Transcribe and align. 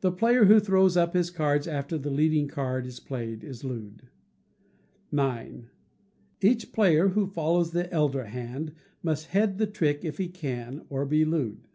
The 0.00 0.10
player 0.10 0.46
who 0.46 0.58
throws 0.60 0.96
up 0.96 1.12
his 1.12 1.30
cards 1.30 1.68
after 1.68 1.98
the 1.98 2.08
leading 2.10 2.48
card 2.48 2.86
is 2.86 3.00
played, 3.00 3.44
is 3.44 3.62
looed. 3.64 4.08
ix. 5.12 5.44
Each 6.40 6.72
player 6.72 7.08
who 7.08 7.26
follows 7.26 7.72
the 7.72 7.92
elder 7.92 8.24
hand 8.24 8.72
must 9.02 9.26
head 9.36 9.58
the 9.58 9.66
trick 9.66 10.06
if 10.06 10.16
he 10.16 10.28
can, 10.28 10.86
or 10.88 11.04
be 11.04 11.26
looed. 11.26 11.68